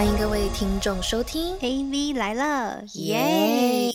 [0.00, 3.92] 欢迎各位听众收听 AV 来了，耶耶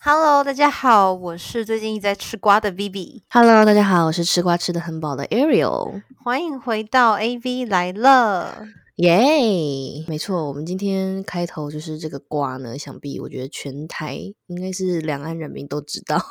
[0.00, 6.02] ！Hello，大家好，我是最近一直在吃瓜的 Vivi，！Hello，大家好，我是吃瓜吃的很饱的 Ariel。
[6.24, 8.64] 欢迎回到 AV 来了。
[8.98, 16.22] 耶没错，我们今天开头就是这个瓜呢，想必我觉得全台应该是两岸人民都知道。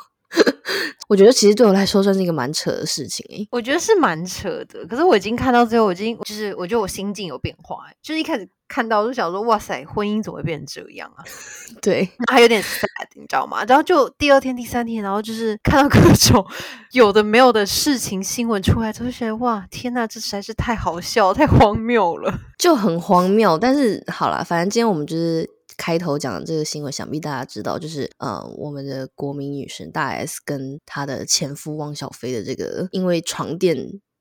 [1.08, 11.24] 我觉得其实对我来说算是一个蛮扯的事情诶、我觉得是蛮扯的，可是我已经看到最后，我已经就是我觉得我心境有变化，就是一开始看到就想说，哇塞，婚姻怎么会变成这样啊？
[11.80, 13.64] 对，还有点 sad，你知道吗？
[13.66, 16.46] 然后就第二天、第三天，然后就是看到各种
[16.92, 22.32] 有的没有的事情新闻出来，就觉得哇，天呐，这实在是太好笑、太荒谬了。
[22.58, 23.56] 就很荒谬。
[23.56, 33.74] 但是好了，反正今天我们就是开头讲的这个新闻，想必大家知道，就是呃，我们的国民女神大 S 跟她的前夫汪小菲的这个因为床垫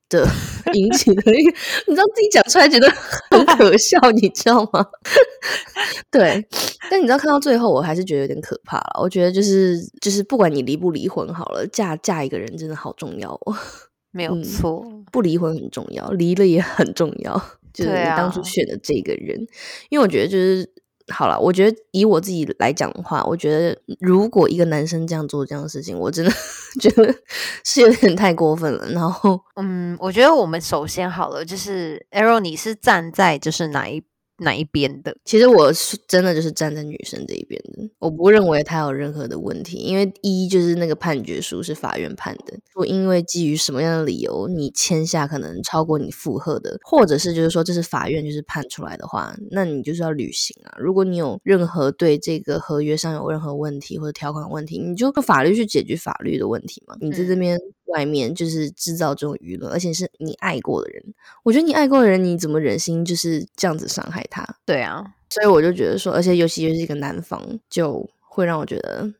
[0.07, 0.25] 的
[0.73, 1.51] 引起的一个，
[1.87, 2.89] 你知道自己讲出来觉得
[3.31, 4.85] 很可笑，你知道吗？
[6.09, 6.47] 对，
[6.89, 9.01] 但你知道看到最后，我还是觉得有点可怕了。
[9.01, 13.57] 我觉得就是就是不管你离不离婚好了，嫁嫁一个人真的好重要哦。
[14.11, 17.41] 没有嗯错，不离婚很重要，离了也很重要。
[17.73, 19.39] 就是你当初啊选的这个人，
[19.89, 20.67] 因为我觉得就是
[21.09, 26.31] 好了，我觉得以我自己来讲的话，我觉得如果一个男生这样做这样的事情，我真的
[26.81, 27.13] 觉得
[27.63, 28.85] 是有点太过分了。
[28.91, 34.03] 然后嗯，我觉得我们首先好了，就是 Arrow，你是站在就是哪一
[34.39, 35.15] 哪一边的？
[35.25, 50.75] 其实我是真的就是站在女生这一边的，我不认为他有任何的问题，因为一就是那个判决书是法院判的，不因为基于什么样的理由你签下可能超过你负荷的，或者是就是说这是法院就是判出来的话，那你就是要履行啊。
[50.77, 56.95] 如果你有任何对这个合约上有任何问题或者条款问题，你就用法律去解决法律的问题嘛。
[57.01, 61.03] 你在这嗯边外面就是制造这种舆论，而且是你爱过的人，
[61.43, 64.45] 我觉得你爱过的人，你怎么忍心就是这样子伤害他？
[64.65, 69.11] 对啊，所以我就觉得说，而且尤其又是一个男方，就会让我觉得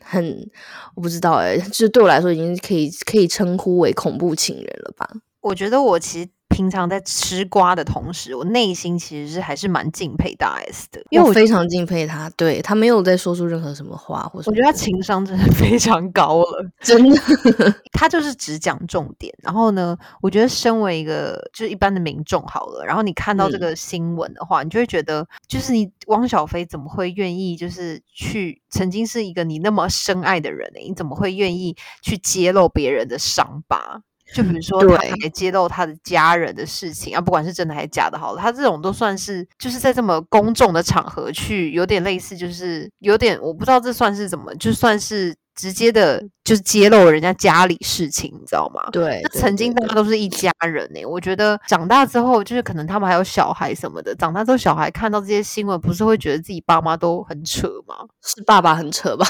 [0.00, 0.50] 很，
[0.94, 5.08] 我不知道哎、就是对我来说已经可以可以称呼为恐怖情人了吧？
[5.40, 16.70] 我觉得我其实平常在吃瓜的同时，我内心其实是还是蛮敬佩大 S 的，因为我我非常敬佩他，对他没有在说出任何什么话或者，我觉得他情商真的 非常高了。
[16.80, 17.20] 真的
[17.90, 19.34] 他就是只讲重点。
[19.42, 34.02] 然后呢，我觉得身为一个就是一般的民众好了，然后你看到这嗯个新闻的话，你就会觉得，就是你汪小菲怎么会愿意就是去曾经是一个你那么深爱的人呢、你怎么会愿意去揭露别人的伤疤？
[34.32, 48.82] 就比如说，他对还揭露他的家人的事情啊，不管是真的还是假的，好了，他这种都算是就是在这么公众的场合去，有点类似，就是有点我不知道这算是怎么，就算是直接的，就是揭露人家家里事情，你知道吗？
[48.90, 57.94] 对，那曾经大家都是一家人呢、我觉得长大之后，就是可能他们还有小孩什么的，长大之后小孩看到这些新闻，不是会觉得自己爸妈都很扯吗？
[58.22, 59.26] 是爸爸很扯吧？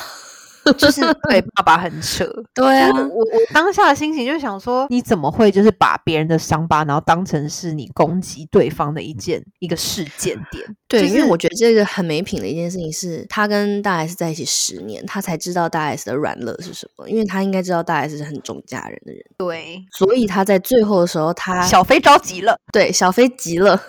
[0.79, 2.25] 就是对爸爸很扯。
[2.55, 10.65] 对啊我，我我当下的心情就想说，你怎么会就是把别人的伤疤，然后当成是你攻击对方的一件一个事件点？
[10.89, 22.57] 对，就是因为我觉得这个很没品的一件事情是，他跟大 S 在一起十年，他才知道大 S 的软肋是什么，因为他应该知道大 S 是很重家人的人，对，所以他在最后的时候，他小飞着急了。
[22.73, 23.81] 对，小飞急了，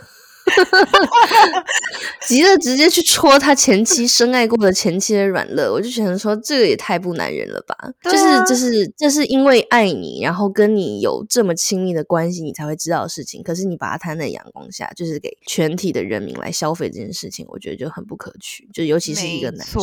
[2.28, 5.70] 急了，直接去戳他前妻深爱过的前妻的软肋。
[5.70, 7.76] 我就觉得说，这个也太不男人了吧！
[8.04, 13.42] 就是就是这是因为爱你，然后跟你有这么亲密的关系，你才会知道的事情。
[13.44, 18.68] 可是你把它摊在阳光下，就是给全体的人民来消费这件事情，我觉得就很不可取。
[18.74, 19.82] 就尤其是一个男生，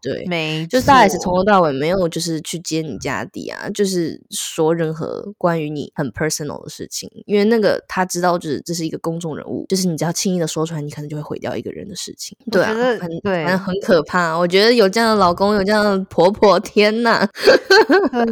[0.00, 0.24] 对。
[0.26, 12.36] 没就是大 S 错从头到尾没有就是去揭你家底啊，就是说任何关于你很 personal 的事情，因为那个他知道就是这是一个公众人物，就是你只要轻易的说出来，你可能就会毁掉一个人的事情。
[12.50, 14.36] 对啊觉得，很对很可怕。
[14.36, 17.26] 我觉得有这样的老公，有这样的婆婆，天呐！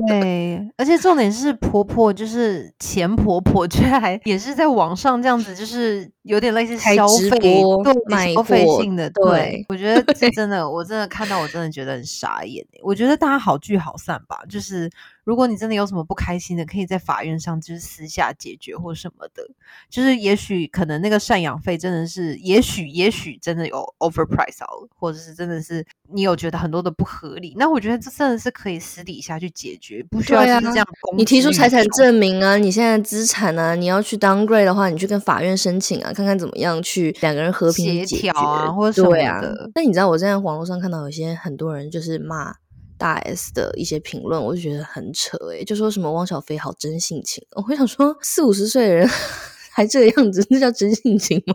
[0.08, 9.10] 对，而且重点是婆婆就是前婆婆， 居然还也是在网上这样子，就是有点类似消费，播对消费性的。
[9.10, 12.80] 对对，我觉得 这真的，我真的看到，我真的觉得很傻眼欸。
[12.82, 14.90] 我觉得大家好聚好散吧，就是
[15.24, 19.42] 如果你真的有什么不开心的，可以在法院上就是私下解决或什么的。
[19.90, 39.70] 就是也许可能那个赡养费真的是，也许也许真的有 overprice 好了，或者是真的是你有觉得很多的不合理，那我觉得这真的是可以私底下去解决，不需要这样公你提出财产证明啊，你现在资产啊，你要去 downgrade 的话，你去跟法院申请啊，看看怎么样去两个人和平协解决调啊或者什么对啊的。
[39.74, 42.54] 那你知道我在网络上看到有些很多人就是骂
[42.98, 49.08] 大 S 的一些评论，我就觉得很扯诶、就说什么汪小菲好真性情，我会想说四五十岁的人
[49.72, 51.54] 还这个样子，那叫真性情吗？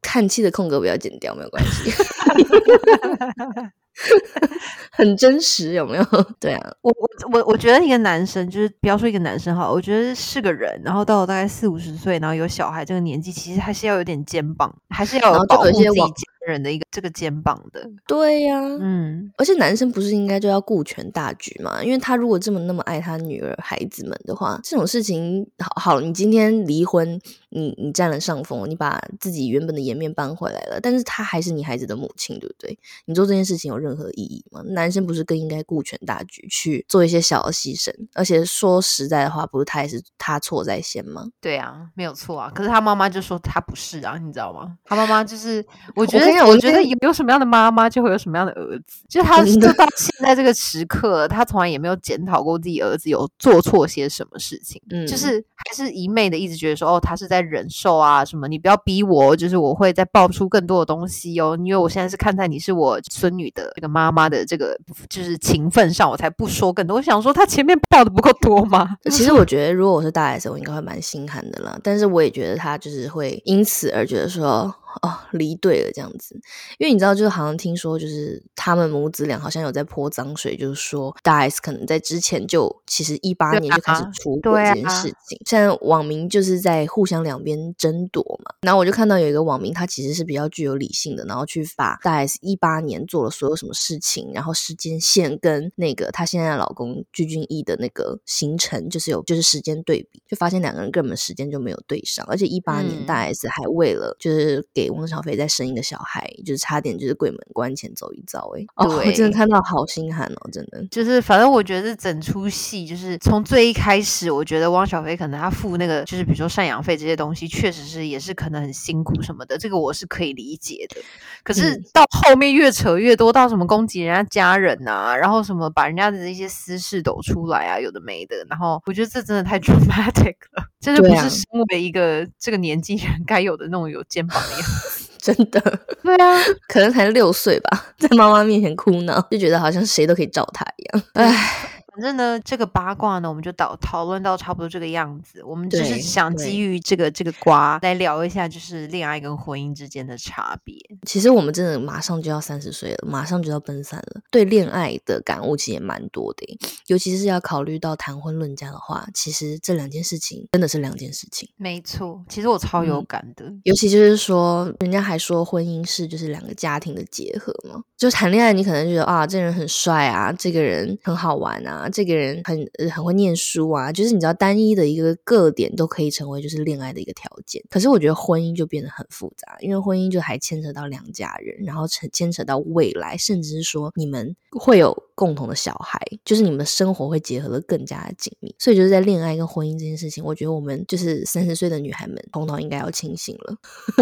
[0.00, 1.90] 叹气的空格不要剪掉，没有关系。
[4.90, 6.04] 很真实，有没有？
[6.40, 17.88] 对啊，我我我我觉得一个男生就是不要说一个男生哈，我觉得是个人，然后到了大概四五十岁，然后有小孩这个年纪，其实还是要有点肩膀，还是要有保护自己家人的一个这个肩膀的。
[18.06, 21.82] 对呀，嗯，而且男生不是应该就要顾全大局嘛？
[21.82, 32.78] 因为他如果这么那么爱他女儿孩子们的话，这种事情好好，你今天离婚，你你占了上风，你把自己原本的颜面搬回来了，但是他还是你孩子的母亲，对不对？
[33.04, 34.62] 你做这件事情有任何意义吗？
[34.66, 37.92] 男生不是更应该顾全大局，去做一些小的牺牲？
[38.14, 41.26] 而且说实在的话，不是他也是他错在先吗？
[41.40, 42.50] 对啊，没有错啊。
[42.54, 44.78] 可是他妈妈就说他不是啊，你知道吗？
[44.84, 49.04] 他妈妈就是，我觉得，我觉得有有什么样的妈妈，就会有什么样的儿子。
[49.08, 54.80] 就他就到现在这个时刻，他从来也没有检讨过自己儿子有做错些什么事情。
[54.90, 58.48] 嗯，就是还是一昧的一直觉得说，哦，他是在忍受啊什么？
[58.48, 64.78] 你不要逼我，就是我会再爆出更多的东西哦，因为我现在是看在你是我孙女的这个妈妈的这个
[65.08, 66.96] 就是情分上，我才不说更多。
[66.96, 68.96] 我想说，他前面爆的不够多吗？
[69.10, 71.78] 其实我觉得，如果我是大 S，我应该会蛮心寒的啦。
[71.82, 74.74] 但是我也觉得他就是会因此而觉得说。
[75.00, 76.34] 哦，离队了这样子，
[76.78, 85.40] 因为你知道，就是好像听说，就是他们母子俩好像有在泼脏水，就是说大 S 可能在之前就其实一八年就开始出轨这件事情。
[85.46, 88.54] 现在网民就是在互相两边争夺嘛。
[88.60, 104.81] 然后我就看到有一个网民，他其实是比较具有理性的，然后去把大 S 一八年做了所有什么事情，然后时间线跟那个她现在的老公具俊晔的那个行程，就是有就是时间对比，就发现两个人根本时间就没有对上，而且一八年大 S 还为了就是给。
[104.82, 108.64] 给汪小菲再生一个小孩，就是差点就是鬼门关前走一遭哎！
[108.74, 121.00] 哦，我 真的看到好心寒哦，真的就是，反正我觉得整出戏就是从最一开始，我觉得汪小菲可能他付那个就是比如说赡养费这些东西，确实是也是可能很辛苦什么的，这个我是可以理解的。
[121.44, 134.71] 可是到后面越扯越多，到什么攻击人家家人啊，然后什么把人家的一些私事抖出来啊，有的没的，然后我觉得这真的太 dramatic 了，真的不是身为一个这个年纪人该有的那种有肩膀的样子。
[135.22, 135.60] 真的，
[136.02, 136.36] 对啊，
[136.66, 141.81] 可能才六岁吧，在妈妈面前哭闹，就觉得好像谁都可以照他一样，唉。
[141.94, 145.42] 反正呢，这个八卦呢，我们就讨讨论到差不多这个样子。
[145.44, 150.74] 我们就是想基于这个这个瓜来聊一下，就是恋爱跟婚姻之间的差别。
[151.06, 156.58] 其实我们真的马上就要三十岁了，马上就要奔三了，对恋爱的感悟其实也蛮多的。
[156.86, 161.48] 尤其是要考虑到谈婚论嫁的话，其实这两件事情真的是两件事情。
[161.56, 163.44] 没错，其实我超有感的。
[163.64, 167.82] 尤其就是说，人家还说婚姻是就是两个家庭的结合嘛。
[167.98, 171.88] 就谈恋爱，你可能觉得啊，这人很帅啊，这个人很好玩啊。
[171.92, 177.62] 这个人很很会念书啊，就是你知道，单一的一个个点都可以成为就是恋爱的一个条件。
[177.70, 184.96] 可是我觉得婚姻就变得很复杂，因为婚姻就还牵扯到两家人，然后牵扯到未来，甚至是说你们会有。
[185.14, 193.56] 共同的小孩，就是你们的生活会结合的更加的紧密，所以就是在恋爱跟婚姻这件事情，我觉得我们就是三十岁的女孩们头脑应该要清醒了。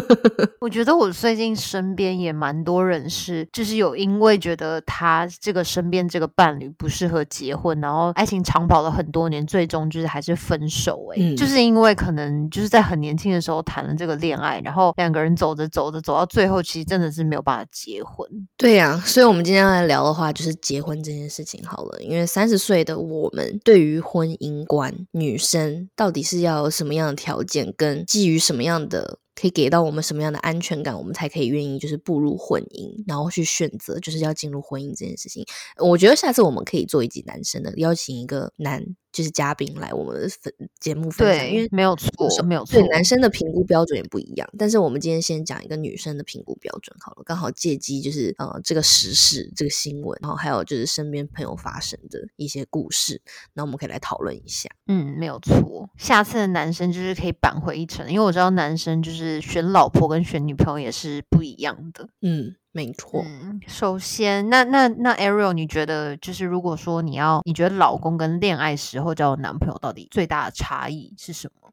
[0.60, 11.08] 我觉得我最近身边也蛮多人是，就是有因为觉得他这个身边这个伴侣不适合结婚，然后爱情长跑了很多年，最终就是还是分手。
[11.14, 18.28] 哎，就是因为可能就是在很年轻的时候谈了这个恋爱，然后两个人走着走着走到最后，其实真的是没有办法结婚。
[18.56, 21.00] 对呀，所以我们今天要来聊的话，就是结婚。
[21.02, 35.44] 这这件事情好了，因为三十岁的我们对于婚姻观，女生到底是要什么样的条件，跟基于什么样的可以给到我们什么样的安全感，我们才可以愿意就是步入婚姻，然后去选择就是要进入婚姻这件事情。
[35.78, 38.84] 我觉得下次我们可以做一集男生的，邀请一个男。
[39.12, 42.80] 就是嘉宾来我们的分节目分享，因为没有错，没有错。
[42.80, 53.20] 对男生的评估标准也不一样，但是我们今天先讲一个女生的评估标准好了，刚好借机就是呃这个时事这个新闻，然后还有就是身边朋友发生的一些故事，
[53.54, 54.68] 那我们可以来讨论一下。
[54.86, 55.90] 嗯，没有错。
[55.96, 62.08] 下次的男生就是可以扳回一城，因为我知道男生就是选老婆跟选女朋友也是不一样的。
[62.22, 62.54] 嗯。
[62.72, 63.24] 没错，
[63.66, 71.72] 首先，那那那 Ariel，你觉得就是如果说你要，你觉得老公跟恋爱时候交男朋友到底最大的差异是什么？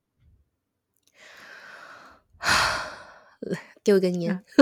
[3.84, 4.44] 给我根烟，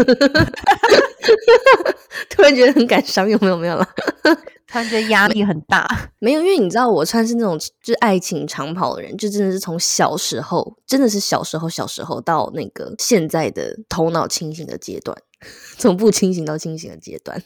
[2.29, 3.57] 突然觉得很感伤，有没有？
[3.57, 3.87] 没有了，
[4.67, 5.87] 突然觉得压力很大。
[6.19, 15.17] 没有，因为你知道，我算是那种就是爱情长跑的人，就真的是从小时候，真的是小时候，小时候到那个现在的头脑清醒的阶段。
[15.77, 17.43] 从不清醒到清醒的阶段，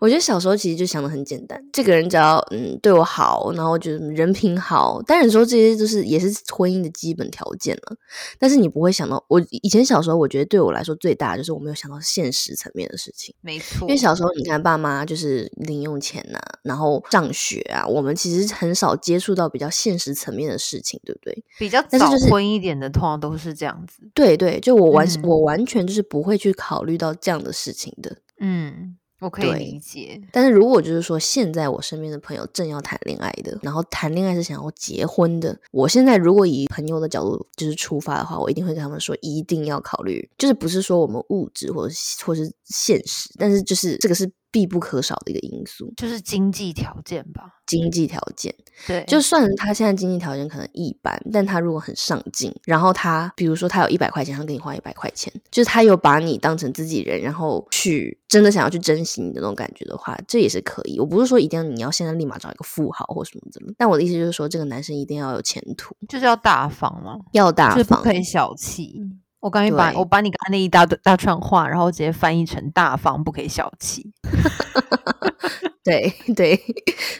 [0.00, 7.96] 我觉得小时候其实就想的很简单，这个人只要嗯对我好，然后觉得人品好，当然说这些就是也是婚姻的基本条件了。
[8.38, 13.34] 但是你不会想到，我以前小时候，我觉得对我来说最大的就是我没有想到现实层面的事情。
[13.40, 21.44] 没错，因为小时候你看爸妈就是零用钱呐、然后上学啊，我们其实很少接触到比较现实层面的事情，对不对？
[21.58, 24.02] 比较早婚一点的，通常都是这样子。
[24.12, 28.16] 对对，就我完、嗯我完全就是不会去考虑到这样的事情的。
[28.40, 30.20] 嗯，我可以理解。
[30.32, 47.42] 但是如果就是说，现在我身边的朋友正要谈恋爱的，然后谈恋爱是想要结婚的，我现在如果以朋友的角度就是出发的话，我一定会跟他们说，一定要考虑，就是不是说我们物质或者或是现实，但是就是这个是必不可少的一个因素，就是经济条件吧。
[47.66, 48.54] 经济条件。
[48.86, 60.98] 对，就算他现在经济条件可能一般，但他如果很上进，然后他比如说他有一百块钱，他给你花一百块钱，就是他有把你当成自己人，然后去真的想要去珍惜你的那种感觉的话，这也是可以。
[60.98, 68.02] 我不是说一定要你要现在立马找一个富豪或什么的，但我的意思就是说，这个男生一定要有前途，就是要大方嘛，要大方就是不。
[68.02, 69.00] 可以小气。
[69.42, 74.12] 我刚才把我把你刚才那一大段大串话，然后直接翻译成大方，不可以小气。
[75.82, 76.58] 对对，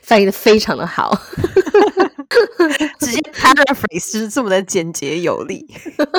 [0.03, 1.13] 翻译的非常的好。
[3.01, 5.67] 直接 paraphrase 就是这么的简洁有力。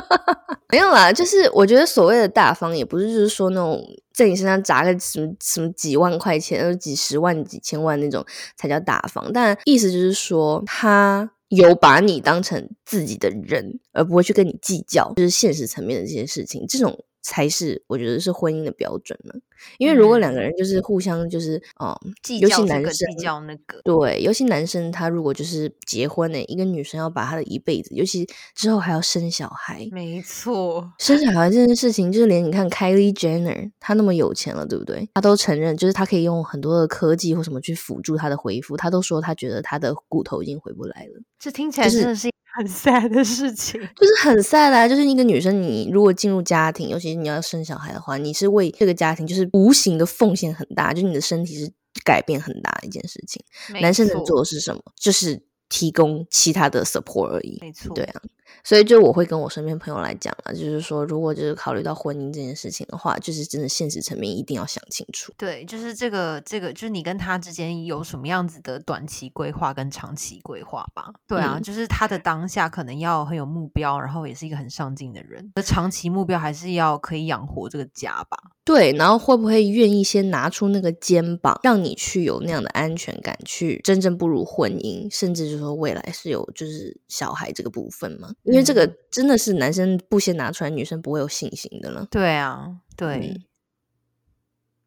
[0.69, 3.81] 没有啦，就是我觉得所谓的大方，也不是就是说那种
[4.13, 8.25] 在你身上砸个什么什么几万块钱、呃几十万、几千万那种
[8.57, 9.31] 才叫大方。
[9.31, 19.33] 但意思就是说，他有把你当成自己的人，而不会去跟你计较，就是现实层面的这些事情，这种才是我觉得是婚姻的标准呢。
[19.77, 35.09] 因为如果两个人就是互相就是嗯，计尤其男生计较那个，对，尤其男生他如果就是结婚呢，一个女生要把他的一辈子，尤其之后还要生小孩，没错，生小孩这件事情，就是连你看 Kylie Jenner，她那么有钱了，对不对？
[35.13, 38.75] 她都承认，就是她可以用很多的科技或什么去辅助她的恢复。
[38.77, 43.81] 她都说她觉得她的骨头已经回不来了，这听起来真的是很 sad 的事情。
[43.81, 44.87] 就是很 sad 啊。
[44.87, 51.71] 就是一个女生，你如果进入家庭，尤其是你要生小孩的话，你是为这个家庭就是无形的奉献很大，就是你的身体是
[52.03, 53.43] 改变很大的一件事情。
[53.81, 54.83] 男生能做的是什么？
[54.99, 57.57] 就是提供其他的 support 而已。
[57.61, 58.21] 没错，对啊，
[58.63, 65.33] 所以就我会跟我身边朋友来讲啊，就是说，如果就是考虑到婚姻这件事情的话，就是真的现实层面一定要想清楚。
[65.37, 71.13] 对，就是这个这个，就是你跟他之间有什么样子的短期规划跟长期规划吧？
[71.27, 75.51] 对啊，嗯就是他的当下可能要很有目标，然后也是一个很上进的人。
[75.55, 78.37] 而长期目标还是要可以养活这个家吧？
[78.65, 88.29] 对，然后会不会愿意先拿出那个肩膀，让你去有那样的安全感，去真正步入婚姻，甚至就是说未来是有就是小孩这个部分嘛？
[88.43, 92.07] 因为这个嗯真的是男生不先拿出来，女生不会有信心的了。
[92.09, 93.43] 对啊，对，嗯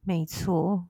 [0.05, 0.87] 没错。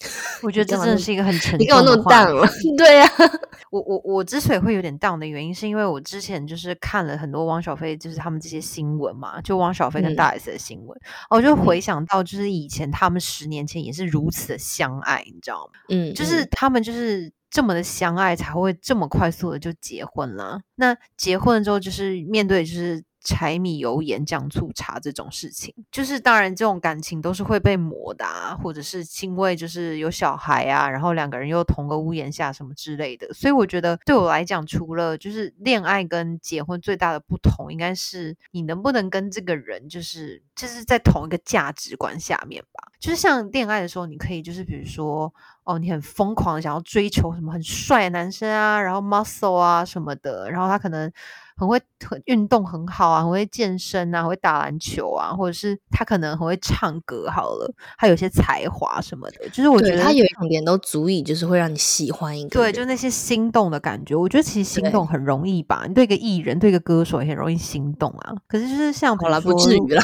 [0.42, 2.48] 我觉得这真的是一个很 沉重的话题么淡了？
[2.78, 3.06] 对呀、
[3.70, 10.98] 我我我之所以会有点 down 的原因，是因为我之前就是看了很多汪小菲，就是他们这些新闻嘛，就汪小菲跟嗯大 S 的新闻，
[11.28, 15.78] 我就回想到，就是以前他们十年前也是如此的相爱，你知道吗？
[15.90, 20.60] 嗯，就是嗯他们就是这么的相爱，才会这么快速的就结婚了。
[20.76, 33.32] 那结婚了之后，就是面对就是柴米油盐酱醋茶这种事情，就是当然这种感情都是会被磨的啊，或者是因为就是有小孩啊，然后两个人又同个屋檐下什么之类的。
[33.32, 42.90] 所以我觉得对我来讲，除了就是恋爱跟结婚最大的不同，应该是你能不能跟这个人就是就是在同一个价值观下面吧。
[42.98, 45.32] 就是像恋爱的时候，你可以就是比如说。
[45.62, 51.12] 哦，你很疯狂想要追求什么很帅的男生啊，然后 muscle 啊什么的，然后他可能
[51.60, 68.32] 很会很运动很好啊，很会健身啊，很会打篮球啊，或者是他可能很会唱歌好了，他有些才华什么的，就是我觉得他有一点都足以，就是会让你喜欢一个对，就那些心动的感觉，我觉得其实心动很容易吧，你对一个艺人、对一个歌手也很容易心动啊。
[68.48, 70.02] 可是就是像比好了，不至于啦。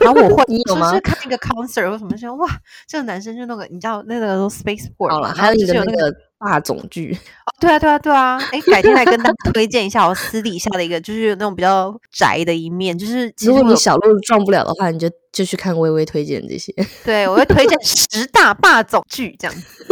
[0.00, 2.48] 然后我会 你有吗就是看一个 concert 或什么，就想哇，
[2.86, 6.16] 这个男生就那个你知道那个 spaceport 好了，还有就是有那个的那个
[6.52, 7.16] 大总剧，
[7.60, 8.38] 对啊，对啊，对啊！
[8.52, 16.72] 哎，改天来跟大家 推荐一下我私底下的一个，就是那种比较宅的一面，就是其实如果你小鹿撞不了的话，你就就去看微微推荐这些。
[17.04, 19.84] 对我会推荐十大霸总剧这样子。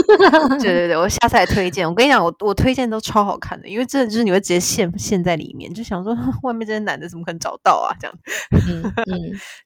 [0.60, 1.88] 对对对，我下次来推荐。
[1.88, 7.90] 我跟你讲，我我推荐都超好看的，因为真的就是你会直接陷陷在里面，就想说 外面这些男的怎么可能找到啊？
[8.00, 8.16] 这样
[8.52, 9.20] 嗯嗯，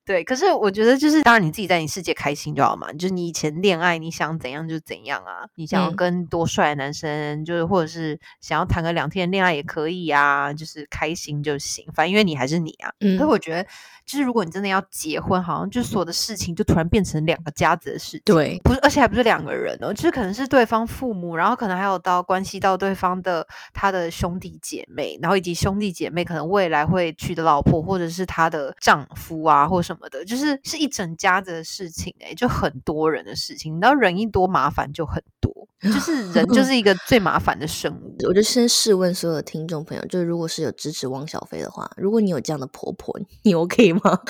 [0.06, 0.24] 对。
[0.30, 12.92] 可是我觉得就是当然你自己在你世界开心就好嘛，就是你以前恋爱你想怎样就怎样啊，你想要嗯跟多帅的男生，就是或者是想要谈个两天的恋爱也可以啊，就是开心就行，反正因为你还是你啊。
[13.00, 13.66] 嗯可是我觉得
[14.10, 18.60] 就是如果你真的要结婚，好像就所有的事情就突然变成两个家子的事情，对。
[18.64, 38.14] 不是，而且还不是两个人哦，就是可能是对方父母，然后可能还有到关系到对方的他的兄弟姐妹，然后以及兄弟姐妹可能未来会娶的老婆或者是他的丈夫啊或什么的，就是是一整家子的事情哎、就很多人的事情，你知道人一多麻烦就很多，就是 人就是一个最麻烦的生物。
[38.28, 44.20] 我就先试问所有的听众朋友，就是如果是有支持汪小菲的话，如果你有这样的婆婆，你 OK 吗？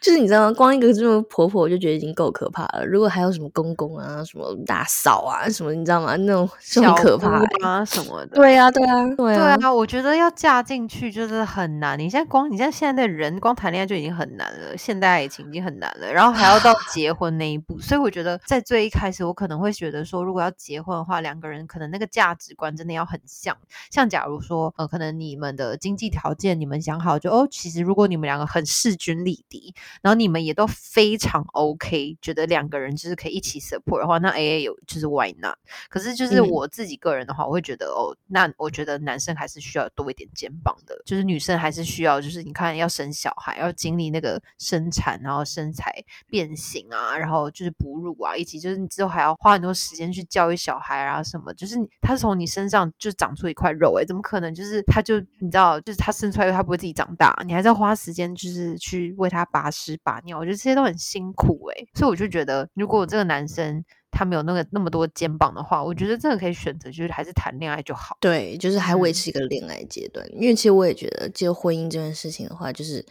[0.00, 0.52] 就是你知道吗？
[0.52, 2.84] 光一个这么婆婆，我就觉得已经够可怕了。
[2.84, 6.16] 如果还有什么公公啊、什么大嫂啊、什么，你知道吗？
[6.16, 7.64] 那种是很可怕、欸。
[7.64, 11.98] 啊什么的，对啊，对啊，对对啊，啊，我觉得要嫁进去就是很难。
[11.98, 17.78] 你现在光你现在现在的人光谈恋爱就已经很难了，现代爱情已经很难了，然后还要到 结婚那一步。
[17.80, 23.56] 所以我觉得在最一开始，我可能会觉得说，如果要结婚的话，两个人可能那个价值观真的要很像。
[23.90, 35.56] 像假如说，呃，可能你们的经济条件你们想好就哦，其实如果你们两个很势均力敌，然后你们也都非常 OK，觉得两个人就是可以一起 support 的话，那 AA 有就是 Why not？
[35.88, 45.92] 可是就是嗯我自己个人的话，我会觉得哦，那我觉得男生还是需要多一点肩膀的，就是女生还是需要，就是你看要生小孩，要经历那个生产，然后身材
[46.26, 63.84] 变形啊，然后就是哺乳啊，以及就是你之后还要花很多时间去教育小孩啊什么，就是他是从你身上就长出一块肉、欸，怎么可能就是他就你知道，就是他生出来他不会自己长大，你还是要花时间就是去为他拔屎把尿，我觉得这些都很辛苦诶、所以我就觉得如果这个男生。
[64.16, 68.16] 他没有那个那么多肩膀的话，我觉得真的可以选择，就是还是谈恋爱就好。
[68.20, 70.24] 对，就是还维嗯持一个恋爱阶段。
[70.32, 73.04] 因为其实我也觉得，就婚姻这件事情的话，就是，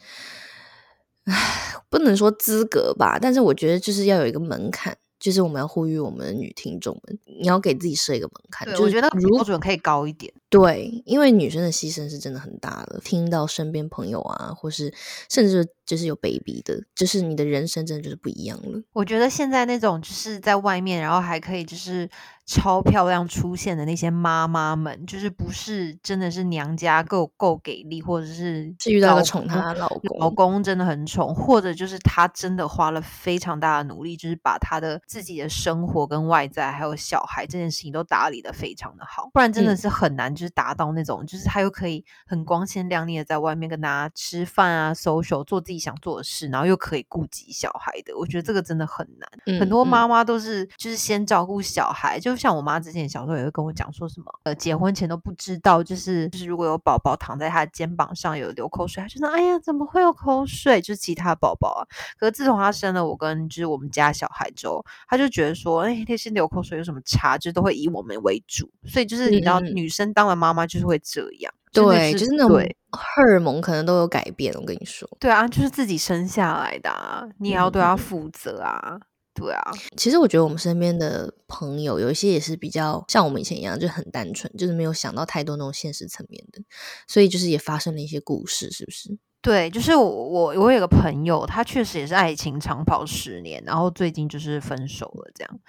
[1.25, 4.95] 唉，不能说资格吧，但是我觉得就是要有一个门槛。
[5.19, 8.67] 就是我们要呼吁我们的女听众们，你要给自己设一个门槛。
[8.67, 10.33] 对，就是我觉得标准可以高一点。
[10.53, 13.01] 对，因为女生的牺牲是真的很大的。
[13.03, 14.93] 听到身边朋友啊，或是
[15.27, 18.79] 甚至就是有 baby 的，就是你的人生真的就是不一样了。
[18.93, 22.07] 我觉得现在那种就是在外面，然后还可以就是
[22.45, 49.59] 超漂亮出现的那些妈妈们，就是不是真的是娘家够够给力，或者是是遇到个宠她的老公，老公真的很宠，或者就是她真的花了非常大的努力，就是把她的自己的生活跟外在还有小孩这件事情都打理的非常的好，不然真的嗯是很难就是达到那种，就是他又可以很光鲜亮丽的在外面跟大家吃饭啊、social 做自己想做的事，然后又可以顾及小孩的，我觉得这个真的很难。
[49.59, 60.81] 很多妈妈都是就是先照顾小孩，就像我妈之前小时候也会跟我讲说什么，呃，结婚前都不知道，就是就是如果有宝宝躺在她的肩膀上有流口水，她就说哎呀怎么会有口水？
[60.81, 61.81] 就是其他宝宝啊。
[62.17, 67.37] 可是自从她生了我跟就是我们家小孩之后，她就觉得说，哎，那些流口水有什么差？
[67.37, 72.61] 就是都会以我们为主，所以就是你知道，女生当了妈妈就是会这样，对，就是那种。
[72.95, 74.53] 荷尔蒙可能都有改变。
[74.53, 78.99] 我跟你说，对啊，就是自己生下来的啊，你也要对他负责啊。
[79.33, 86.61] 对啊，其实我觉得我们身边的朋友有一些也是比较像我们以前一样，就很单纯，就是没有想到太多那种现实层面的，
[87.07, 89.17] 所以就是也发生了一些故事，是不是？
[89.41, 95.59] 对，就是我我我有个朋友，他确实也是爱情长跑十年，然后最近就是分手了这样。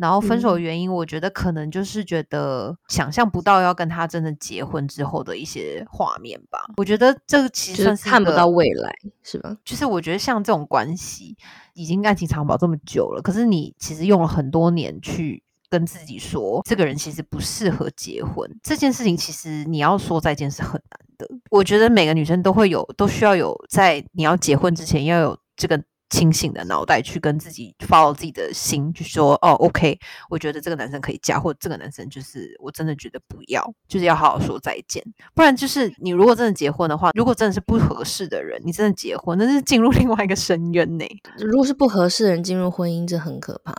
[0.00, 6.58] 然后分手原因，我觉得可能就是觉得想象不到要跟他真的结婚之后的一些画面吧。
[6.78, 8.90] 我觉得这个其实看不到未来，
[9.22, 9.54] 是吧？
[9.62, 11.36] 就是我觉得像这种关系
[11.74, 21.28] 已经爱情长跑这么久了，可是你其实用了很多年去跟自己说，这个人其实不适合结婚，这件事情其实你要说再见是很难的。
[21.50, 25.78] 我觉得每个女生都会有，都需要有在你要结婚之前要有这个。
[26.10, 35.02] 清醒的脑袋去跟自己 follow 自己的心，去说哦，OK，我觉得这个男生可以嫁，或者这个男生就是我真的觉得不要，就是要好好说再见。
[35.34, 41.04] 不然就是你如果真的结婚的话，如果真的是不合适的人，你真的结婚，那是进入另外一个深渊呢。
[41.38, 43.72] 如果是不合适的人进入婚姻，这很可怕。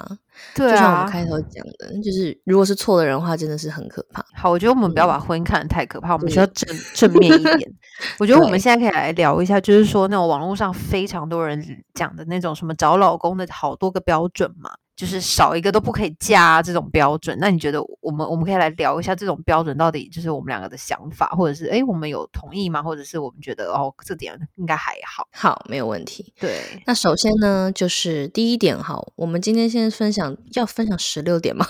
[0.55, 4.25] 对就像我啊们，开头讲的，就是如果是错的人的话，真的是很可怕。
[4.33, 7.59] 好，我觉得我们不要嗯把婚姻看得太可怕，我们对需要正正面一点。
[8.19, 14.71] 我觉得我们现在可以来聊一下，就是说那种网络上非常多人讲的那种什么找老公的好多个标准嘛。
[14.93, 22.83] 就是少一个都不可以嫁、啊、这种标准，那你觉得我们我们可以来聊一下这种标准到底就是我们两个的想法，或者是诶我们有同意吗？
[22.83, 25.27] 或者是我们觉得哦这点应该还好？
[25.31, 26.31] 好，没有问题。
[26.39, 31.65] 对，那首先呢，就是第一点，哈，我们今天先分享，要分享十六点吗？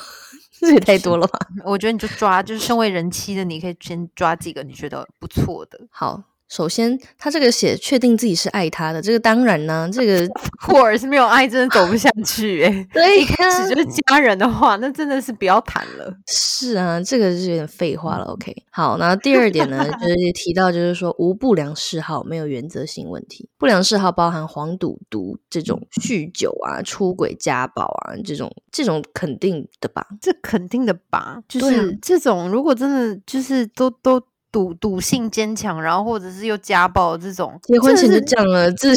[0.61, 1.39] 这也太多了吧？
[1.65, 5.79] 我觉得你就抓，就是身为人妻的，你可以先抓几个你觉得不错的。
[5.89, 6.21] 好，
[6.51, 10.27] 首先，他这个写确定自己是爱他的，这个当然呢，这个
[10.59, 12.87] 或者是没有爱，真的走不下去哎。
[12.93, 16.13] 对，一开始就是家人的话，那真的是不要谈了。
[16.27, 18.25] 是啊，这个是有点废话了。
[18.25, 23.47] OK，好，那第二点呢，就是提到就是说无不良嗜好，没有原则性问题。
[23.57, 30.05] 不良嗜好包含黄赌毒这种酗酒啊、出轨、家暴啊这种，这种肯定的吧？
[30.19, 31.41] 这肯定的吧？
[31.47, 34.21] 就是这种，如果真的就是都都。
[34.51, 38.89] 赌赌性坚强，然后或者是又家暴这种，结婚前就讲了，这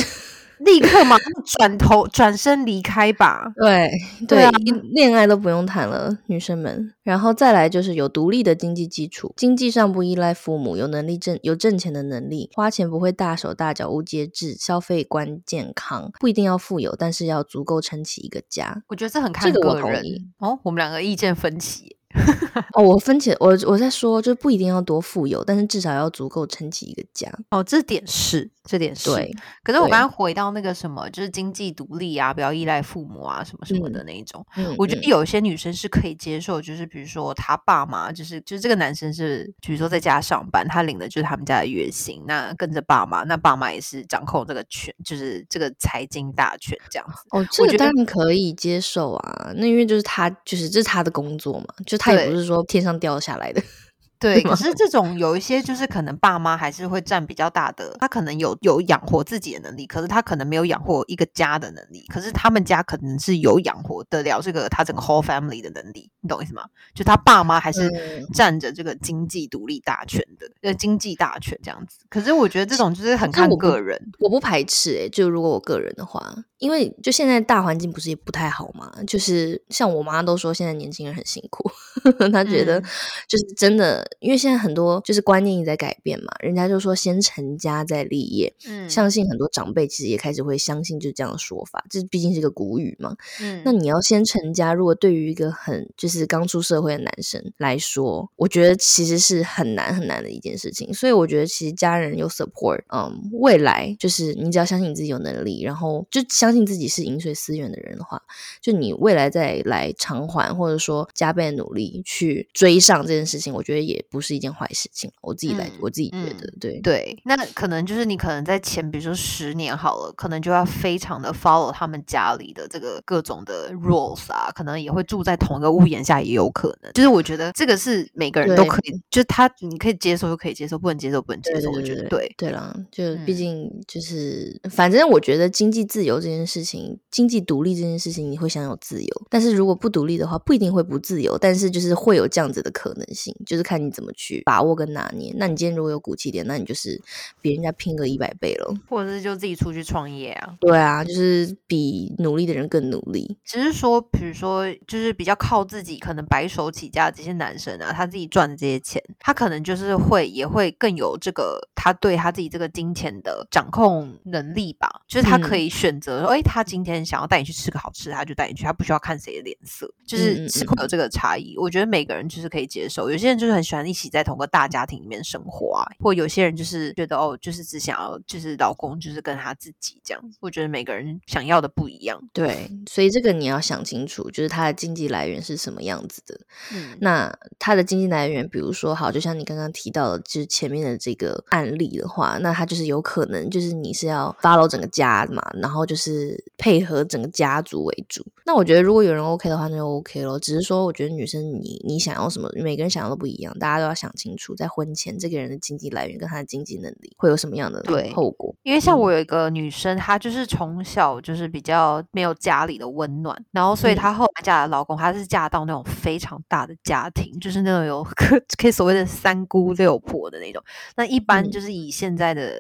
[0.59, 3.45] 立刻马上转头转身离开吧。
[3.57, 3.91] 对
[4.27, 4.49] 对，
[4.93, 6.93] 恋爱都不用谈了，女生们。
[7.03, 18.83] 然后再来就是有独立的经济基础，经济上不依赖父母，有能力挣有挣钱的能力，花钱不会大手大脚无节制，消费观健康，不一定要富有，但是要足够撑起一个家。
[18.89, 20.03] 我觉得这很看个人
[20.39, 20.59] 哦。
[20.63, 21.94] 我们两个意见分歧。
[22.75, 27.29] 哦，我分解我我在说，就不一定要多富有，但是至少要足够撑起一个家。
[27.51, 29.11] 哦，这点是，这点是。
[29.11, 29.35] 对。
[29.65, 34.47] 可是我刚刚回到那个什么，就是经济独立啊，不要依赖父母啊，什么什么的那一种。
[34.57, 34.73] 嗯。
[34.79, 47.27] 我觉得有些女生是可以接受，就是比如说她爸妈，就是就是这个男生是，比如说在家上班，他领的就是他们家的月薪，那跟着爸妈，那爸妈也是掌控这个权，就是这个财经大权这样子。
[47.31, 51.99] 哦，这个当然可以接受啊，那因为就是他就是这是他的工作嘛，就。
[52.05, 53.63] 他也不是说天上掉下来的。
[54.17, 62.07] 对，可是这种有一些就是可能爸妈还是会占比较大的，他可能有有养活自己的能力，可是他可能没有养活一个家的能力。
[62.09, 66.65] 可是他们家可能是有养活得了这个他整个 whole family 的能力，你懂意思吗？
[66.95, 67.91] 就他爸妈还是
[68.33, 71.99] 占着这个经济独立大权的，呃，经济大权这样子。
[72.09, 81.71] 可是我觉得这种就是很看个人，我不排斥诶，就如果我个人的话，因为就现在大环境不是也不太好嘛，就是像我妈都说现在年轻人很辛苦，
[82.33, 82.81] 她觉得
[83.29, 84.03] 就是真的。
[84.21, 108.23] 因为现在很多就是观念也在改变嘛，人家就说先成家再立业，嗯，相信很多长辈其实也开始会相信就这样的说法，这毕竟是个古语嘛，嗯，那你要先成家，如果对于一个很就是刚出社会的男生来说，我觉得其实是很难很难的一件事情，所以我觉得其实家人有 support，嗯，未来就是你只要相信你自己有能力，然后就相信自己是饮水思源的人的话，
[108.63, 114.03] 就你未来再来偿还或者说加倍努力去追上这件事情，我觉得也。
[114.11, 117.19] 不是一件坏事情，我自己来，我自己觉得，对对。
[117.25, 126.93] 那可能就是你可能在前，比如说十年好了，可能就要非常的 follow 他们家里的这个各种的 rules 啊，可能也会住在同一个屋檐下，也有可能。
[126.93, 131.71] 就是我觉得这个是每个人都可以，就是他你可以接受就可以接受，不能接受不能接受。
[131.73, 139.23] 我觉得对对了，就毕竟就是反正我觉得经济自由这件事情，经济独立这件事情，你会享有自由。
[139.31, 143.95] 但是如果不独立的话，不一定会不自由，但是就是会有这样子的可能性，就是看你。
[143.95, 145.33] 怎么去把握跟拿捏？
[145.37, 147.01] 那你今天如果有骨气点，那你就是
[147.41, 150.57] 比人家拼个一百倍了，或者是就自己出去创业啊？
[150.59, 153.39] 对啊，就是比努力的人更努力。
[153.45, 165.03] 只是说，比如说，就是比较靠自己，可能白手起家的这些男生啊，他自己赚的这些钱，他可能就是会也会更有这个他对他自己这个金钱的掌控能力吧。
[165.07, 171.55] 就是他可以选择说，哎，他今天想要带你去吃个好吃，他就带你去，他不需要看谁的脸色，就是是会有这个差异。
[171.57, 173.85] 我觉得每个人就是可以接受，有些人就是很喜欢。
[173.85, 180.23] 一起在同个大家庭里面生活啊，或有些人就是觉得哦，就是只想要就是老公就是跟他自己这样。
[180.41, 186.41] 我觉得每个人想要的不一样，对，所以这个你要想清楚，就是他的经济来源是什么样子的。
[186.73, 196.14] 嗯，那他的经济来源，比如说好，就像你刚刚提到的，就是前面的这个案例的话，那他就是有可能就是你是要 follow 整个家嘛，然后就是
[196.57, 198.25] 配合整个家族为主。
[198.47, 200.39] 那我觉得如果有人 OK 的话，那就 OK 咯。
[200.39, 203.75] 只是说，我觉得女生你你想要什么，每个人想要都不一样，大家。
[203.75, 207.83] 大家都要想清楚，在婚前这个人的经济来源跟他的经济能力会有什么样的
[208.15, 208.55] 后果。
[208.63, 220.63] 因为像我有一个女生，她就是从小就是比较没有家里的温暖，然后所以她后来嫁的老公，她是嫁到那种非常大的家庭，就是那种有 可可以所谓的三姑六婆的那种。
[220.97, 222.53] 那一般就是以现在的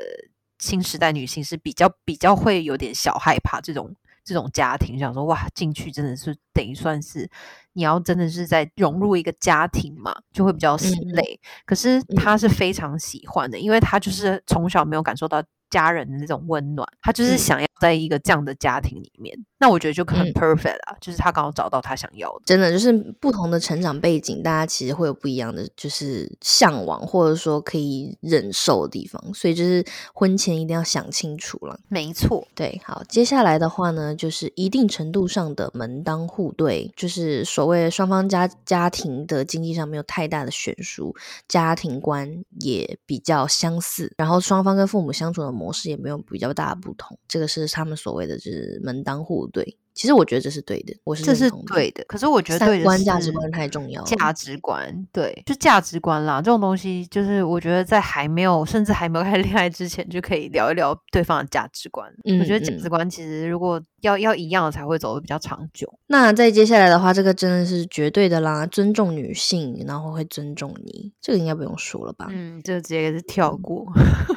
[0.64, 3.94] 新时代女性是比较比较会有点小害怕这种。
[4.27, 7.29] 这种家庭想说哇，进去真的是等于算是
[7.74, 11.38] 你要真的是在融入一个家庭嘛，就会比较心累。
[11.66, 19.38] 可是她是非常喜欢的，因为她就是从小没有感受到家人的那种温暖，她就是想要在一个这样的家庭里面。
[19.64, 22.42] 那我觉得就很嗯 perfect 啊，就是他刚好找到他想要的。
[22.44, 31.81] 真的就是不同的成长背景，大家其实会有不一样的就是向往，或者说可以忍受的地方，所以就是婚前一定要想清楚了。
[31.88, 41.16] 没错，对，好，接下来的话呢，就是一定程度上的门当户对，就是所谓双方家家庭的经济上没有太大的悬殊，
[41.48, 49.78] 家庭观也比较相似，然后双方跟父母相处的模式也没有比较大的不同，这个是他们所谓的就是门当户对。
[49.94, 52.04] 其实我觉得这是对的，我是这是对的。
[52.09, 62.12] 可是我觉得三对的价值观太重要价值观对，就价值观啦，这种东西就是我觉得在还没有甚至还没有开始 恋爱之前，就可以聊一聊对方的价值观。
[62.24, 65.90] 嗯我觉得价嗯值观其实如果要要一样的才会走得比较长久。
[66.09, 72.26] 那在接下来的话，这个真的是绝对的啦，尊重女性，然后会尊重你，这个应该不用说了吧？
[72.30, 73.87] 嗯，就直接是跳过。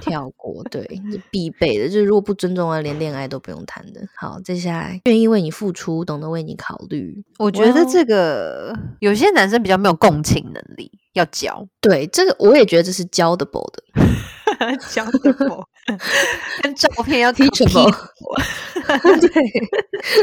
[0.02, 1.86] 跳过，对， 是必备的。
[1.86, 4.02] 就是如果不尊重啊，连恋爱都不用谈的。
[4.16, 7.24] 好，接下来愿意为你付出，懂得为你考虑。
[7.40, 13.84] 我觉得这个有些男生比较没有共情能力，要教对，这个我也觉得这是教的不的。
[14.90, 15.64] 教的不
[16.64, 17.94] 跟照片要 Teachable
[19.22, 19.44] 对，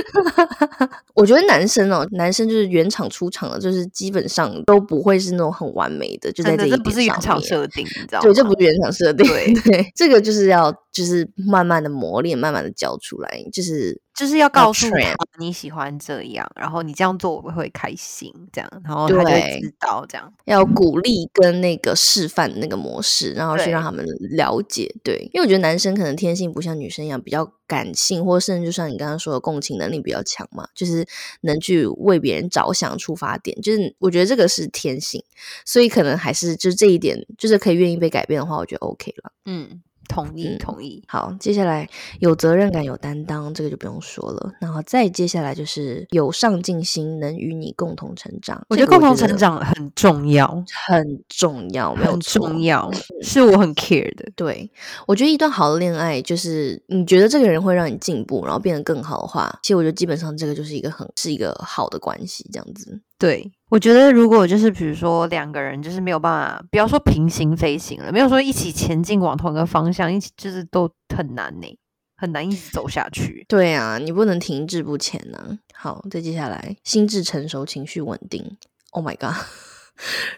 [1.15, 8.23] 我觉得男生哦，男生就是原厂出厂的，就是基本上都不会是那种很完美的，就在这不是原厂设定，你知道吗？
[8.23, 9.27] 对，这不是原厂设定。
[9.27, 14.97] 对对，这个就是要就是慢慢的磨练，慢慢的教出来，就是就是要告诉他
[15.39, 20.33] 你喜欢这样，然后你这样做我会开心，这样，然后他就知道这样。
[20.45, 24.95] 要鼓励跟那个示范那个模式，然后去让他们了解。
[25.03, 31.07] 对，因为我觉得男生可能天性不像女生一样比较感性，或甚至就像你刚刚说的共情能力比较强嘛，就是
[31.43, 33.61] 能去为别人着想出发点。
[33.61, 35.23] 就是我觉得这个是天性，
[35.65, 39.33] 所以可能还是就这一点，就是可以愿意被改变的话，我觉得 OK 了。
[39.47, 41.03] 嗯，同意嗯同意。
[41.09, 41.89] 好，接下来
[42.21, 44.53] 有责任感、有担当，这个就不用说了。
[44.61, 48.65] 然后再接下来就是有上进心，能与你共同成长。
[48.69, 50.47] 我觉得共同成长很重要，
[50.87, 52.91] 很重要，没有重要，
[53.23, 54.31] 是我很 care 的。
[54.37, 54.71] 对，
[55.07, 63.01] 我觉得一段好的恋爱，就是你觉得这个人会让你进步，然后变得更好的话，其实我觉得基本上这个就是一个很是一个好的关系，这样子。
[63.19, 71.79] 对，我觉得如果就是比如说两个人就是没有办法，不要说平行飞行了，没有说一起前进往同一个方向，一起就是都很难呢、
[72.17, 73.45] 很难一直走下去。
[73.49, 78.57] 对啊，你不能停滞不前呢、好，再接下来，心智成熟，情绪稳定。
[78.91, 79.35] Oh my god，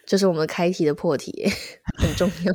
[0.05, 1.51] 这是我们开题的破题，
[1.99, 2.53] 很重要。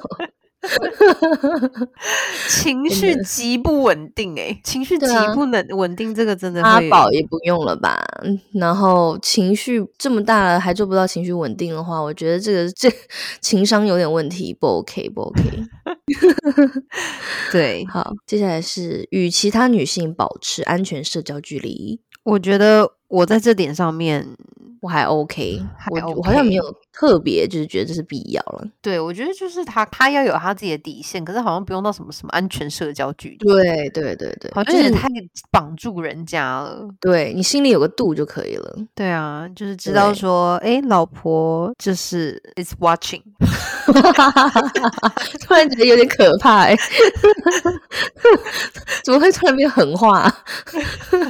[2.47, 8.00] 情绪极不稳定哎、情绪极不能稳定，这个真的阿会宝也不用了吧？
[8.24, 12.91] 嗯然后情绪这么大了还做不到情绪稳定的话，我觉得这个这
[13.41, 15.41] 情商有点问题，不 OK，不 OK。
[17.52, 17.86] 对。
[17.91, 24.28] 好，接下来是与其他女性保持安全社交距离，我觉得我在这点上面，
[24.82, 28.67] 我还 OK，还我我好像没有特别就是觉得这是必要了。
[28.82, 35.08] 对我觉得就是他他要有他自己的底线，可是好像不用到什么什么安全社交距离，对对对对，好像有点太
[35.52, 36.88] 绑住人家了。
[37.00, 38.76] 对你心里有个度就可以了。
[38.96, 43.22] 对啊，就是知道说，哎，老婆就是 is watching，
[45.41, 46.76] 突然觉得有点可怕哎、
[49.06, 50.24] 怎么会突然变狠话、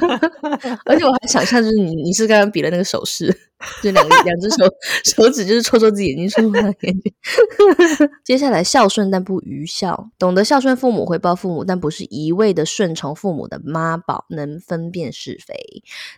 [0.86, 3.36] 而且我还想象就是你你是刚刚比了那个手势，
[3.84, 4.66] 就两个两只手
[5.04, 7.14] 手指就是戳戳自己眼睛，戳戳他的眼睛。
[8.26, 15.56] 接下来孝顺但不愚孝，懂得孝顺父母、回报父母，但不是一味的顺从父母的妈宝，能分辨是非。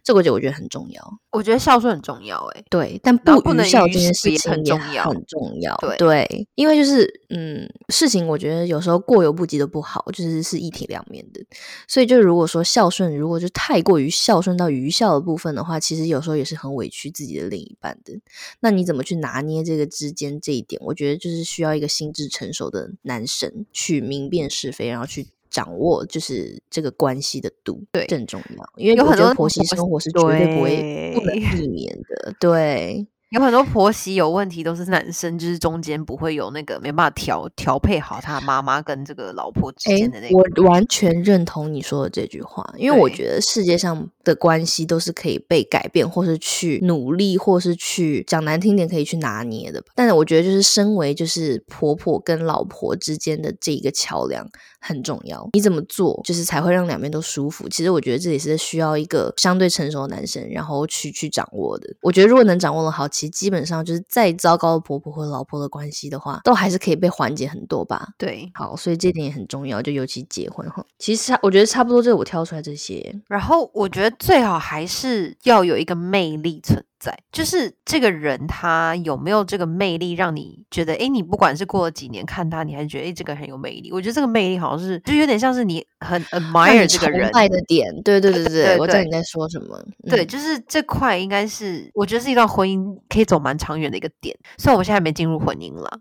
[0.03, 1.19] 这个我觉得我觉得很重要。
[1.31, 5.75] 我觉得孝顺很重要、哎对，但不愚孝愚这件事情也很重要很重要。
[5.97, 11.41] 对因为就是嗯，事情我觉得有时候过犹不及都不好，就是是一体两面的。
[11.89, 18.19] 所以就如果说孝顺，如果就太过于孝顺到愚孝的部分的话，其实有时候也是很委屈自己的另一半的。
[18.59, 20.81] 那你怎么去拿捏这个之间这一点？
[20.83, 25.27] 我觉得就是需要一个心智成熟的男生去明辨是非，然后去。
[25.53, 40.37] 掌握就是这个关系的度，对更重要，因为有很多婆媳生活是绝对不会不能避免的，对，有很多婆媳有问题，都是男生就是中间不会有那个没办法调调配好他妈妈跟这个老婆之间的那个。
[40.37, 49.87] 我完全认同你说的这句话，因为我觉得世界上的关系都是可以被改变，或是去努力，或是去讲难听点，可以去拿捏的吧。
[49.95, 54.47] 但是我觉得，就是身为就是婆婆跟老婆之间的这一个桥梁
[54.79, 55.49] 很重要。
[55.53, 57.67] 你怎么做，就是才会让两边都舒服。
[57.67, 61.89] 其实我觉得这也是需要一个相对成熟的男生，然后去去掌握的。
[62.03, 68.09] 我觉得如果能掌握的好，其其实基本上就是再糟糕的婆婆和老婆的关系的话，都还是可以被缓解很多吧。
[68.17, 70.85] 对，好，所以这点也很重要，就尤其结婚哈。
[70.99, 73.15] 其实我觉得差不多，这我挑出来这些。
[73.29, 83.91] 然后我觉得最好还是要有一个魅力存在，就是这个人他有没有这个魅力，让你觉得，哎，你不管是过了几年看他，你还觉得，哎，这个很有魅力。
[83.91, 87.93] 我觉得这个魅力好像是，就有点像是你很 admire 这个人的点。
[88.03, 89.77] 对对对对对，我知道你在说什么。
[90.09, 94.33] 对，就是这块应该是，我觉得是一段婚姻可以走蛮长远的一个点。
[94.57, 95.99] 虽然我现在没进入婚姻了。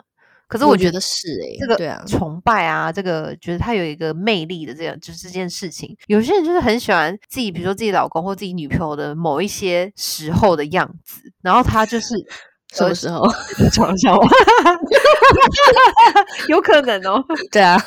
[0.52, 12.14] 可是我觉得是哎，这个对啊，崇拜啊，这个觉得他有一个魅力的这样，就是这件事情，有些人就是很喜欢自己，比如说自己老公或自己女朋友的某一些时候的样子，然后他就是
[12.74, 13.26] 什么时候
[13.72, 14.14] 床上，
[16.48, 17.82] 有可能哦，对啊，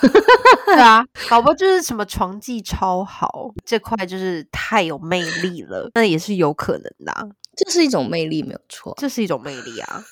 [0.65, 10.03] 对啊，宝宝就是什么床技超好，这块就是太有魅力了，那也是有可能的，这是一种魅力，没有错，这是一种魅力啊。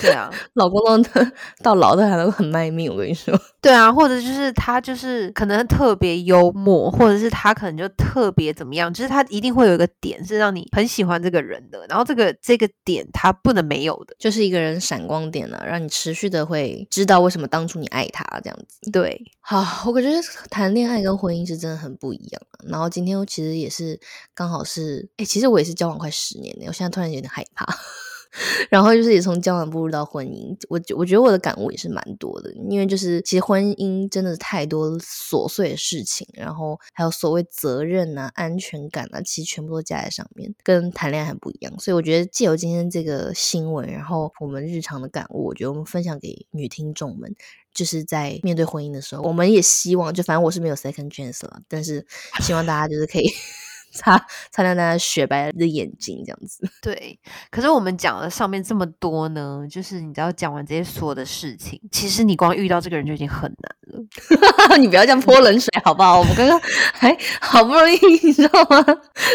[0.00, 1.10] 对啊， 老公到
[1.62, 3.38] 到老的还能很卖命，我跟你说。
[3.62, 18.90] 对啊，或者就是他就是可能特别幽默，或者是他可能就特别怎么样，就是他一定会有一个点是让你很喜欢这个人的，然后这个这个点他不能没有的，就是一个人闪光点了，让你持续的会知道为什么当初你爱他这样子。
[18.90, 20.10] 对，好，我感觉
[20.50, 22.42] 谈恋爱跟婚姻是真的很不一样。
[22.68, 23.98] 然后今天我其实也是
[24.34, 27.64] 刚好是，哎，其实我也是交往快十年了，我现在突然有点害怕。
[28.68, 41.72] 然后就是也从交往步入到婚姻，我我觉得我的感悟也是蛮多的，因为就是其实婚姻真的太多琐碎的事情，然后还有所谓责任啊、安全感啊，其实全部都加在上面，跟谈恋爱很不一样。
[41.78, 47.32] 所以我觉得借由今天这个新闻，然后我们日常的感悟，我觉得我们分享给女听众们，
[47.72, 52.04] 就是在面对婚姻的时候，我们也希望，就反正我是没有 second chance 了，但是
[52.40, 53.30] 希望大家就是可以。
[53.94, 56.68] 擦擦亮大家雪白的眼睛，这样子。
[56.82, 57.18] 对，
[57.50, 64.04] 可是我们讲了上面这么多呢，就是你知道讲完这些所有的事情，其实你光遇到这个人就已经很难了。
[64.78, 66.18] 你不要这样泼冷水好不好？
[66.18, 66.60] 我们刚刚
[66.92, 68.84] 还好不容易，你知道吗？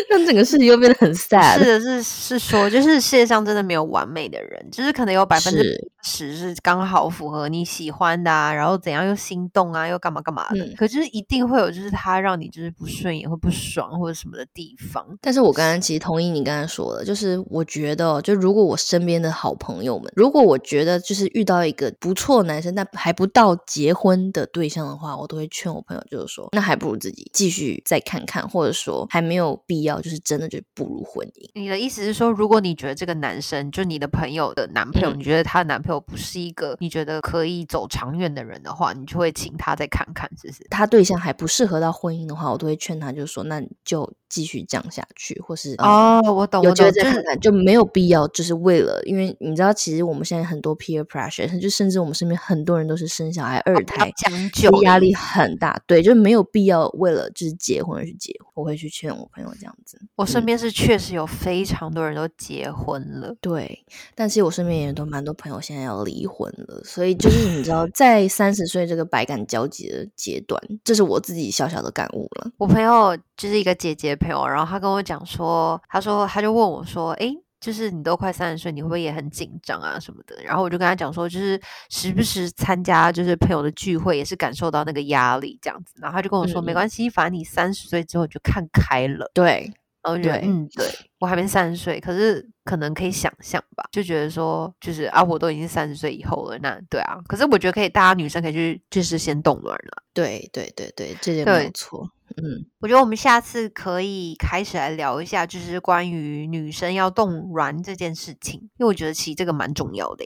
[0.10, 1.58] 让整个事情又变得很 sad。
[1.58, 10.74] 是的，是是说，就是世界上真的没有完美的人，就是可能有百分之十是刚好符合你喜欢的，啊，然后怎样又心动啊，又干嘛干嘛的。
[10.76, 14.46] 可就是一定会有，就是他让你就是不顺眼，会不爽或者什么的。
[14.54, 31.50] 地方，但是我刚刚其实同意你刚才说的，就是我觉得，就如果我身边的好朋友们，如果我觉得就是遇到一个不错男生，但还不到结婚的对象的话，我都会劝我朋友，就是说，那还不如自己继续再看看，或者说还没有必要，就是真的就步入婚姻。
[31.54, 40.68] 你的意思是说，如果你觉得这个男生，就你的朋友的男朋友，你觉得他的男朋友不是一个你觉得可以走长远的人的话，你就会请他再看看，是不是？
[40.70, 44.12] 他对象还不适合到婚姻的话，我都会劝他，就是说，那就。
[44.40, 58.49] 继续降下去，或是哦，我懂，我懂，就是就没有必要，就是为了，因为你知道，其实我们现在很多 peer pressure，就甚至我们身边很多人都是生小孩二胎，将就压力很大，对，就没有必要为了就是结婚而去结婚。
[58.60, 72.52] 我会去劝我朋友这样子，我身边是确实有非常多人都结婚了，对，但其实我身边也都蛮多朋友现在要离婚了，所以就是你知道， 在三十岁这个百感交集的阶段，这是我自己小小的感悟了。
[72.58, 74.10] 我朋友就是一个姐姐。
[74.20, 80.42] 朋友，然后她跟我讲说，她说她就问我说，哎，就是你都快三十岁，你会不会也很紧张啊什么的？
[80.44, 85.94] 然后我就跟他讲说，就是时不时参加就是朋友的聚会，也是感受到那个压力这样子。
[86.02, 89.30] 然后他就跟我说，没关系，反正你三十岁之后就看开了。
[89.34, 90.88] 对，然后就嗯，对
[91.20, 100.04] 我还没三十岁，可是可能可以想象吧，就觉得说，就是啊，我都已经三十岁以后了，那对啊，可是我觉得可以，大家女生可以去就是先动卵了。
[100.14, 102.10] 对对对对，这点没有错。
[102.38, 110.24] 嗯，我觉得我们下次可以开始来聊一下，就是关于女生要动卵这件事情，因为我觉得其实这个蛮重要的。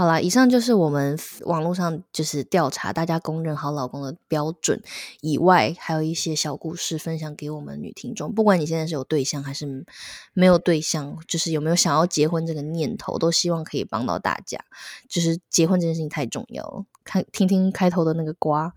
[0.00, 4.82] 好啦，以上就是我们网络上就是调查大家公认好老公的标准
[5.20, 8.34] 以外，还有一些小故事分享给我们女听众。
[8.34, 9.84] 不管你现在是有对象还是
[10.32, 14.58] 没有对象，就是有没有想要结婚这个念头，都希望可以帮到大家。
[15.06, 18.72] 就是结婚这件事情太重要了，看听听开头的那个瓜，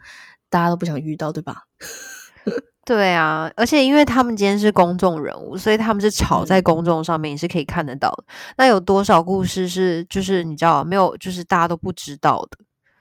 [0.49, 1.63] 大家都不想遇到，对吧？
[2.85, 8.25] 对啊，而且因为他们今天是公众人物，所以他们是吵在公众上面，也是可以看得到的。
[8.57, 12.57] 那有多少故事是就是你知道没有，就是大家都不知道的？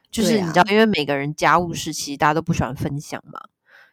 [0.09, 3.41] 就是你知道，因为每个人家务事其实大家都不喜欢分享嘛。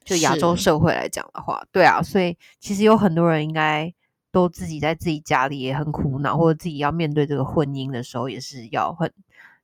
[0.05, 3.91] 就亚洲社会来讲的话，对啊，所以其实有很多人应该
[4.31, 9.11] 都自己在自己家里也很苦恼，或者自己要面对这个婚姻的时候也是要很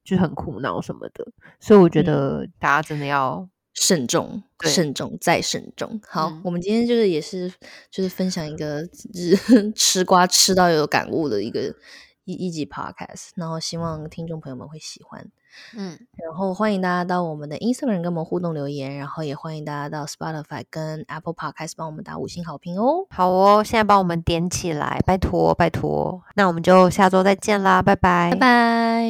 [0.03, 1.27] 就很苦恼什么的。
[1.59, 3.47] 所以我觉得大家真的要。
[3.75, 6.01] 慎重，慎重再慎重。
[6.07, 7.53] 好，我们今天就是也是
[7.91, 8.87] 就是分享一个
[9.75, 11.75] 吃瓜吃到有感悟的一个
[12.23, 15.29] 一一集 podcast，然后希望听众朋友们会喜欢。
[15.77, 23.05] 嗯，然后欢迎大家到我们的 Instagram 跟我们互动留言，然后也欢迎大家到 Spotify 跟 Apple Podcast 帮我们打五星好评哦。
[23.09, 26.23] 好哦，现在帮我们点起来，拜托拜托。
[26.35, 29.05] 那我们就下周再见啦，拜拜，拜拜。